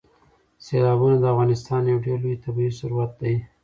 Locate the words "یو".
1.91-2.03